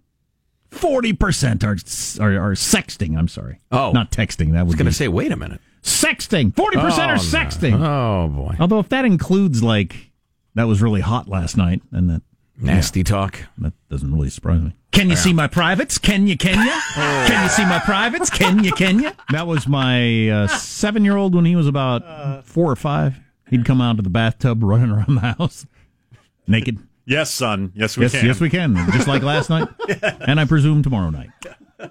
[0.71, 3.17] 40% are, are, are sexting.
[3.17, 3.61] I'm sorry.
[3.73, 3.93] Oh.
[3.93, 4.53] Not texting.
[4.53, 5.63] That I was was going to say, wait a minute.
[5.83, 6.53] sexting.
[6.53, 7.23] 40% Oh, are no.
[7.23, 7.81] sexting.
[7.81, 8.55] Oh, boy.
[8.61, 10.11] Although, if that includes, like,
[10.55, 12.21] that was really hot last night, and that
[12.61, 13.39] Nasty talk.
[13.59, 14.75] that doesn't really surprise me.
[14.93, 15.97] Can you see my privates?
[15.97, 16.37] Can you?
[16.37, 16.73] Can you?
[16.95, 18.29] Can you see my privates?
[18.29, 18.73] Can you?
[18.73, 19.13] Can you?
[19.31, 23.19] That was my uh, seven-year-old when he was about four or five.
[23.51, 25.67] He'd come out of the bathtub running around the house
[26.47, 26.79] naked.
[27.07, 27.73] yes, son.
[27.75, 28.27] Yes, we yes, can.
[28.27, 28.75] yes, we can.
[28.93, 29.69] Just like last night,
[30.21, 31.31] and I presume tomorrow night.
[31.81, 31.91] I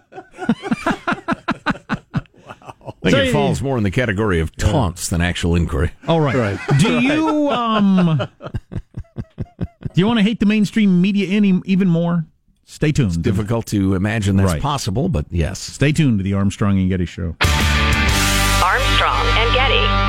[3.10, 5.92] think So, it falls more in the category of taunts than actual inquiry.
[6.08, 6.36] All right.
[6.36, 6.60] Right.
[6.80, 8.18] Do you um?
[8.70, 12.26] do you want to hate the mainstream media any even more?
[12.66, 13.10] Stay tuned.
[13.10, 14.62] It's difficult to imagine that's Right.
[14.62, 15.60] possible, but yes.
[15.60, 17.36] Stay tuned to the Armstrong and Getty Show.
[18.62, 20.07] Armstrong and Getty.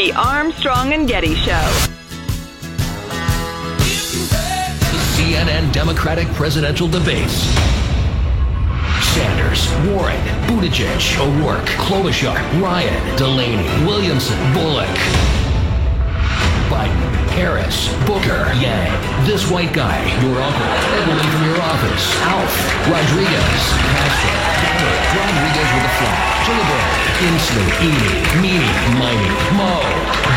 [0.00, 1.60] The Armstrong and Getty Show.
[4.88, 7.44] The CNN Democratic presidential debates.
[9.12, 10.16] Sanders, Warren,
[10.48, 14.88] Buttigieg, O'Rourke, Klobuchar, Ryan, Delaney, Williamson, Bullock.
[16.72, 16.96] Biden,
[17.36, 18.88] Harris, Booker, Yang,
[19.26, 22.48] this white guy, your uncle, Emily from your office, Alf,
[22.88, 23.62] Rodriguez,
[24.00, 24.32] Castro,
[25.12, 29.76] Rodriguez with a flag, Gillibrand, Inslee, Edie, Meany, Miney, Mo,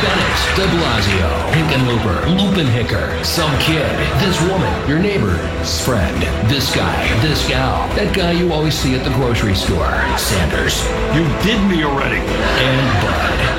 [0.04, 3.88] Bennet, de Blasio, Hickenlooper, Lupinhicker, some kid,
[4.20, 9.04] this woman, your neighbor's friend, this guy, this gal, that guy you always see at
[9.06, 10.84] the grocery store, Sanders.
[11.16, 12.20] You did me already.
[12.20, 13.54] And Bud.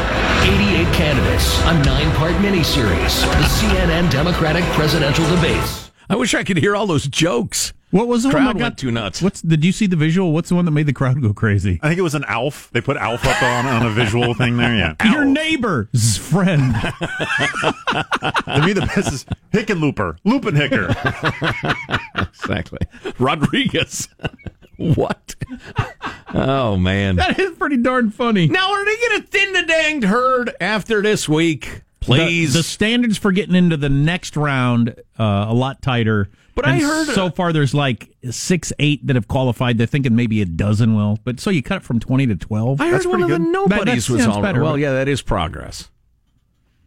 [0.45, 5.91] 88 candidates, a nine-part miniseries, the CNN Democratic presidential debates.
[6.11, 7.73] I wish I could hear all those jokes.
[7.94, 9.22] What was the one Crowd that got went too nuts.
[9.22, 10.33] What's did you see the visual?
[10.33, 11.78] What's the one that made the crowd go crazy?
[11.80, 12.68] I think it was an Alf.
[12.72, 14.74] They put Alf up on, on a visual thing there.
[14.74, 14.94] Yeah.
[15.12, 16.74] Your neighbor's friend.
[16.83, 20.90] to me, the best is Hickenlooper, Lupinhicker.
[22.35, 22.78] Exactly.
[23.20, 24.09] Rodriguez.
[24.76, 25.37] what?
[26.35, 27.16] Oh, man.
[27.16, 28.48] that is pretty darn funny.
[28.48, 31.84] Now, are they going to thin the danged herd after this week?
[32.05, 32.53] Please.
[32.53, 36.29] The, the standards for getting into the next round uh, a lot tighter.
[36.55, 39.77] But I heard- so far there's like six, eight that have qualified.
[39.79, 41.19] They're thinking maybe a dozen will.
[41.25, 42.81] But so you cut it from twenty to twelve.
[42.81, 43.53] I heard That's one of pretty the good.
[43.53, 45.90] Nobodies that was all better, Well, yeah, that is progress.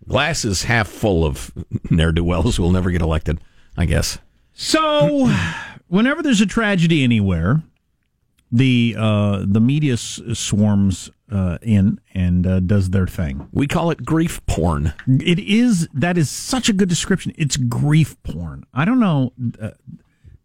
[0.07, 1.51] Glass is half full of
[1.91, 3.41] ne'er do wells who will never get elected,
[3.75, 4.19] I guess.
[4.53, 5.29] So,
[5.89, 7.61] whenever there's a tragedy anywhere,
[8.51, 13.47] the uh, the media s- swarms uh, in and uh, does their thing.
[13.51, 14.93] We call it grief porn.
[15.07, 17.33] It is that is such a good description.
[17.37, 18.65] It's grief porn.
[18.73, 19.33] I don't know.
[19.61, 19.71] Uh,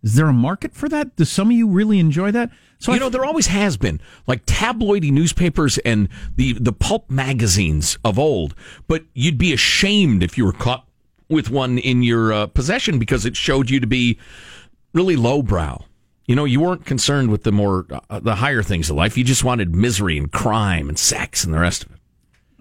[0.03, 1.15] is there a market for that?
[1.15, 2.51] Do some of you really enjoy that?
[2.79, 7.11] So you I know, there always has been like tabloidy newspapers and the the pulp
[7.11, 8.55] magazines of old.
[8.89, 10.87] But you'd be ashamed if you were caught
[11.29, 14.19] with one in your uh, possession because it showed you to be
[14.93, 15.85] really lowbrow.
[16.27, 19.19] You know, you weren't concerned with the more uh, the higher things of life.
[19.19, 21.99] You just wanted misery and crime and sex and the rest of it.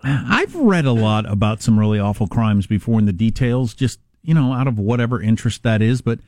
[0.04, 4.34] I've read a lot about some really awful crimes before in the details, just, you
[4.34, 6.02] know, out of whatever interest that is.
[6.02, 6.20] But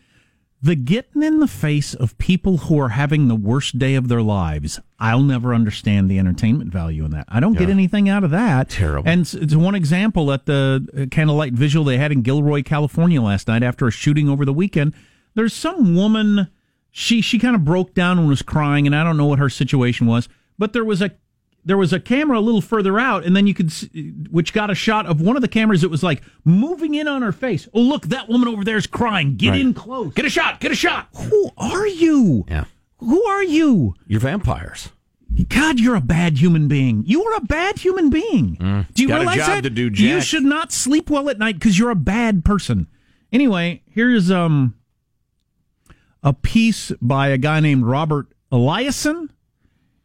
[0.61, 4.21] the getting in the face of people who are having the worst day of their
[4.21, 7.25] lives, I'll never understand the entertainment value in that.
[7.27, 8.69] I don't get anything out of that.
[8.69, 9.09] Terrible.
[9.09, 13.21] And it's, it's one example at the uh, candlelight visual they had in Gilroy, California
[13.21, 14.93] last night after a shooting over the weekend.
[15.33, 16.47] There's some woman,
[16.95, 19.49] she, she kind of broke down and was crying, and I don't know what her
[19.49, 20.29] situation was,
[20.59, 21.11] but there was a
[21.65, 24.69] there was a camera a little further out, and then you could, see, which got
[24.69, 25.81] a shot of one of the cameras.
[25.83, 27.69] It was like moving in on her face.
[27.73, 29.37] Oh, look, that woman over there is crying.
[29.37, 29.61] Get Right.
[29.61, 30.13] in close.
[30.13, 30.59] Get a shot.
[30.59, 31.07] Get a shot.
[31.15, 32.43] Who are you?
[32.49, 32.65] Yeah,
[32.97, 33.95] Who are you?
[34.07, 34.89] you're vampires.
[35.47, 37.03] God, you're a bad human being.
[37.07, 38.55] You are a bad human being.
[38.93, 39.09] Do you Mm.
[39.09, 39.73] Got a realize that?
[39.73, 42.87] do, You should not sleep well at night because you're a bad person.
[43.31, 44.75] Anyway, here's um
[46.23, 49.29] a piece by a guy named Robert Eliason.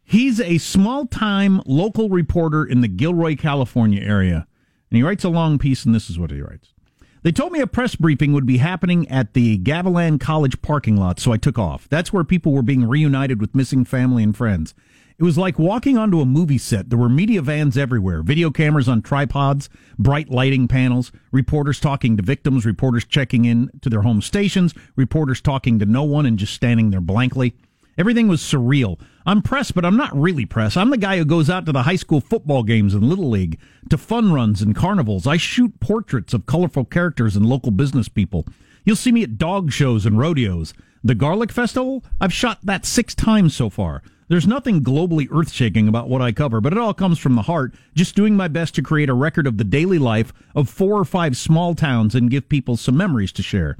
[0.03, 4.47] He's a small time local reporter in the Gilroy, California area.
[4.89, 6.73] And he writes a long piece, and this is what he writes.
[7.21, 11.19] They told me a press briefing would be happening at the Gavilan College parking lot,
[11.19, 11.87] so I took off.
[11.89, 14.73] That's where people were being reunited with missing family and friends.
[15.19, 16.89] It was like walking onto a movie set.
[16.89, 22.23] There were media vans everywhere, video cameras on tripods, bright lighting panels, reporters talking to
[22.23, 26.53] victims, reporters checking in to their home stations, reporters talking to no one and just
[26.53, 27.53] standing there blankly.
[27.97, 28.97] Everything was surreal.
[29.25, 30.77] I'm press, but I'm not really press.
[30.77, 33.59] I'm the guy who goes out to the high school football games and Little League,
[33.89, 35.27] to fun runs and carnivals.
[35.27, 38.45] I shoot portraits of colorful characters and local business people.
[38.85, 40.73] You'll see me at dog shows and rodeos.
[41.03, 44.01] The Garlic Festival, I've shot that six times so far.
[44.29, 47.41] There's nothing globally earth shaking about what I cover, but it all comes from the
[47.41, 50.99] heart, just doing my best to create a record of the daily life of four
[50.99, 53.75] or five small towns and give people some memories to share.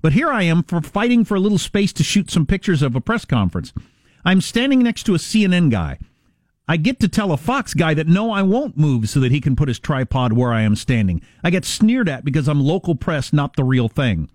[0.00, 2.96] But here I am for fighting for a little space to shoot some pictures of
[2.96, 3.74] a press conference.
[4.24, 5.98] I'm standing next to a CNN guy.
[6.66, 9.40] I get to tell a Fox guy that no, I won't move so that he
[9.40, 11.20] can put his tripod where I am standing.
[11.44, 14.30] I get sneered at because I'm local press, not the real thing.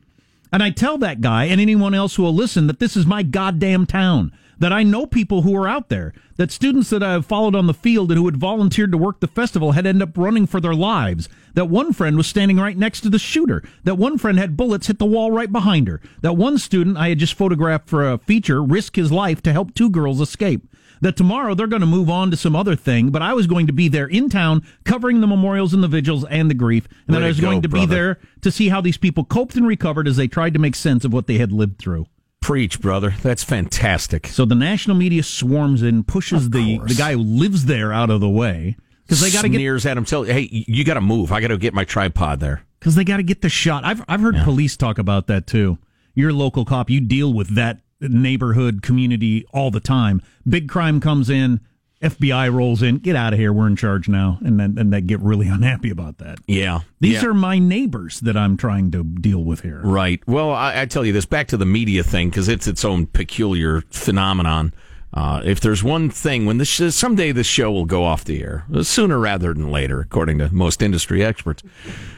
[0.51, 3.23] And I tell that guy and anyone else who will listen that this is my
[3.23, 7.25] goddamn town, that I know people who are out there, that students that I have
[7.25, 10.17] followed on the field and who had volunteered to work the festival had ended up
[10.17, 13.97] running for their lives, that one friend was standing right next to the shooter, that
[13.97, 17.19] one friend had bullets hit the wall right behind her, that one student I had
[17.19, 20.67] just photographed for a feature risked his life to help two girls escape.
[21.01, 23.67] That tomorrow they're going to move on to some other thing, but I was going
[23.67, 27.15] to be there in town covering the memorials and the vigils and the grief, and
[27.15, 29.25] Way that I to was go, going to be there to see how these people
[29.25, 32.05] coped and recovered as they tried to make sense of what they had lived through.
[32.45, 33.15] Preach, brother.
[33.23, 34.27] That's fantastic.
[34.27, 38.21] So the national media swarms in, pushes the, the guy who lives there out of
[38.21, 40.05] the way because they got to get sneers at him.
[40.05, 41.31] Tell hey, you got to move.
[41.31, 42.63] I got to get my tripod there.
[42.79, 43.83] because they got to get the shot.
[43.83, 45.79] I've I've heard police talk about that too.
[46.13, 46.87] You're a local cop.
[46.91, 50.21] You deal with that neighborhood community all the time.
[50.47, 51.61] Big crime comes in,
[52.05, 52.97] FBI rolls in.
[52.99, 53.51] Get out of here.
[53.51, 56.39] We're in charge now, and then and they get really unhappy about that.
[56.47, 57.29] Yeah, These yeah.
[57.29, 59.81] are my neighbors that I'm trying to deal with here.
[59.83, 60.21] Right.
[60.27, 63.07] Well, I, I tell you this back to the media thing because it's its own
[63.07, 64.73] peculiar phenomenon.
[65.13, 68.65] Uh, if there's one thing, when this someday this show will go off the air,
[68.73, 71.63] uh, sooner rather than later, according to most industry experts.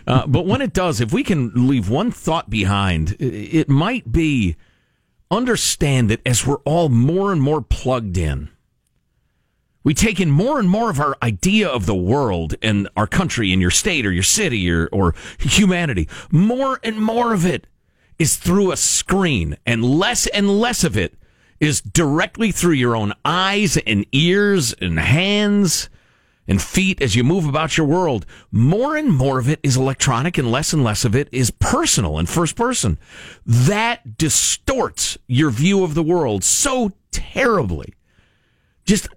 [0.08, 4.56] Uh, but when it does, if we can leave one thought behind, it might be
[5.30, 8.50] understand that as we're all more and more plugged in,
[9.88, 13.54] we take in more and more of our idea of the world and our country
[13.54, 16.10] and your state or your city or, or humanity.
[16.30, 17.68] More and more of it
[18.20, 21.16] is through a screen, and less and less of it
[21.62, 25.90] is directly through your own eyes and ears and hands
[26.50, 28.26] and feet as you move about your world.
[28.52, 32.18] More and more of it is electronic, and less and less of it is personal
[32.18, 32.98] and first person.
[33.46, 37.94] That distorts your view of the world so terribly
[38.88, 39.10] just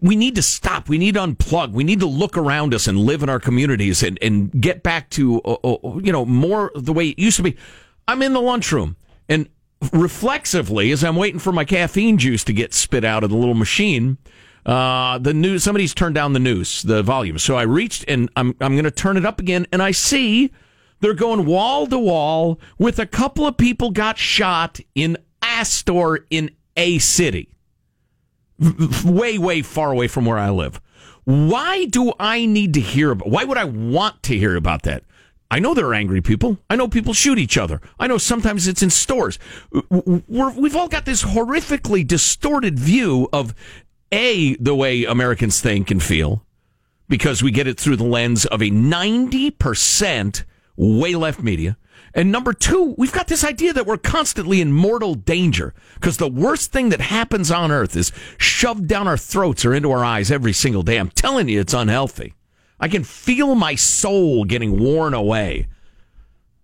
[0.00, 0.88] we need to stop.
[0.88, 1.72] We need to unplug.
[1.72, 5.10] We need to look around us and live in our communities and, and get back
[5.10, 7.56] to uh, uh, you know more the way it used to be.
[8.06, 8.96] I'm in the lunchroom
[9.28, 9.48] and
[9.92, 13.54] reflexively, as I'm waiting for my caffeine juice to get spit out of the little
[13.54, 14.18] machine,
[14.64, 17.38] uh, the news somebody's turned down the news, the volume.
[17.38, 20.52] So I reached and I'm I'm going to turn it up again, and I see
[21.00, 26.50] they're going wall to wall with a couple of people got shot in Astor in
[26.76, 27.55] a city.
[29.04, 30.80] Way, way far away from where I live.
[31.24, 33.28] Why do I need to hear about?
[33.28, 35.02] Why would I want to hear about that?
[35.50, 36.58] I know there are angry people.
[36.68, 37.80] I know people shoot each other.
[37.98, 39.38] I know sometimes it's in stores.
[39.90, 43.54] We're, we've all got this horrifically distorted view of
[44.12, 46.44] a the way Americans think and feel
[47.08, 50.44] because we get it through the lens of a ninety percent
[50.76, 51.76] way left media.
[52.16, 56.30] And number two, we've got this idea that we're constantly in mortal danger because the
[56.30, 60.30] worst thing that happens on earth is shoved down our throats or into our eyes
[60.30, 60.96] every single day.
[60.96, 62.32] I'm telling you, it's unhealthy.
[62.80, 65.68] I can feel my soul getting worn away.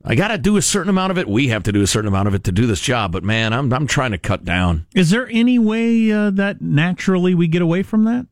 [0.03, 1.28] I got to do a certain amount of it.
[1.28, 3.12] We have to do a certain amount of it to do this job.
[3.12, 4.86] But man, I'm I'm trying to cut down.
[4.94, 8.26] Is there any way uh, that naturally we get away from that?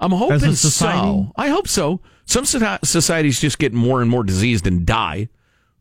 [0.00, 1.32] I'm hoping so.
[1.36, 2.00] I hope so.
[2.26, 5.28] Some societies just get more and more diseased and die,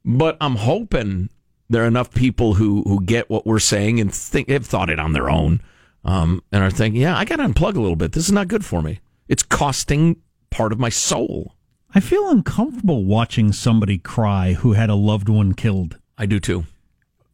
[0.05, 1.29] but I'm hoping
[1.69, 4.99] there are enough people who who get what we're saying and think have thought it
[4.99, 5.61] on their own,
[6.05, 8.11] um, and are thinking, yeah, I got to unplug a little bit.
[8.11, 8.99] This is not good for me.
[9.27, 10.17] It's costing
[10.49, 11.55] part of my soul.
[11.95, 15.99] I feel uncomfortable watching somebody cry who had a loved one killed.
[16.17, 16.65] I do too.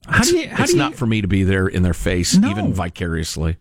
[0.07, 0.49] How it's, do you?
[0.49, 2.49] How it's do you, not for me to be there in their face, No.
[2.49, 3.57] even vicariously.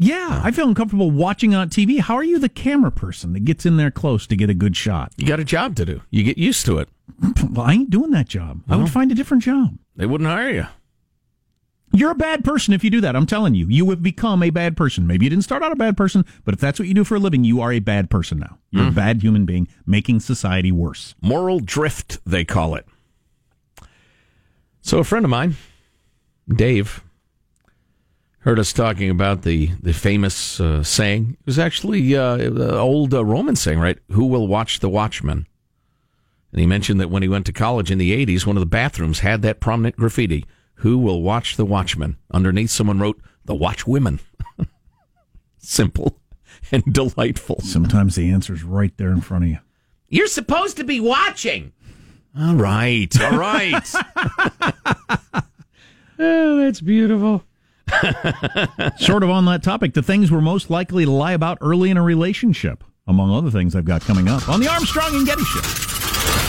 [0.00, 1.98] Yeah, I feel uncomfortable watching on TV.
[1.98, 4.76] How are you the camera person that gets in there close to get a good
[4.76, 5.12] shot?
[5.16, 6.02] You got a job to do.
[6.10, 6.88] You get used to it.
[7.50, 8.62] Well, I ain't doing that job.
[8.68, 9.78] I would find a different job.
[9.96, 10.66] They wouldn't hire you.
[11.92, 13.16] You're a bad person if you do that.
[13.16, 13.66] I'm telling you.
[13.68, 15.06] You have become a bad person.
[15.06, 17.16] Maybe you didn't start out a bad person, but if that's what you do for
[17.16, 18.58] a living, you are a bad person now.
[18.70, 21.14] You're a bad human being, making society worse.
[21.22, 22.86] Moral drift, they call it.
[24.82, 25.56] So a friend of mine,
[26.48, 27.02] Dave,
[28.40, 31.36] heard us talking about the the famous uh, saying.
[31.40, 33.98] It was actually uh, the old uh, Roman saying, right?
[34.12, 35.46] Who will watch the watchman?
[36.52, 38.66] And he mentioned that when he went to college in the '80s, one of the
[38.66, 40.44] bathrooms had that prominent graffiti:
[40.76, 44.20] "Who will watch the watchman?" Underneath, someone wrote, "The watch women."
[45.58, 46.18] Simple
[46.72, 47.60] and delightful.
[47.60, 49.58] Sometimes the answer's right there in front of you.
[50.08, 51.72] You're supposed to be watching.
[52.38, 53.94] All right, all right.
[56.18, 57.44] oh, that's beautiful.
[58.98, 61.96] sort of on that topic, the things we're most likely to lie about early in
[61.96, 66.07] a relationship, among other things I've got coming up on the Armstrong and Getty Show.